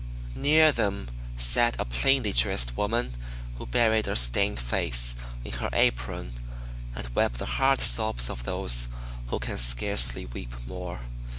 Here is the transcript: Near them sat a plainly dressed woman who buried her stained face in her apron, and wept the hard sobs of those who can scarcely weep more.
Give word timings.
Near 0.33 0.71
them 0.71 1.09
sat 1.37 1.75
a 1.79 1.85
plainly 1.85 2.33
dressed 2.33 2.75
woman 2.75 3.11
who 3.59 3.67
buried 3.67 4.07
her 4.07 4.15
stained 4.15 4.57
face 4.57 5.15
in 5.45 5.51
her 5.51 5.69
apron, 5.73 6.31
and 6.95 7.07
wept 7.13 7.35
the 7.37 7.45
hard 7.45 7.79
sobs 7.81 8.27
of 8.27 8.43
those 8.43 8.87
who 9.27 9.37
can 9.37 9.59
scarcely 9.59 10.25
weep 10.25 10.55
more. 10.65 11.01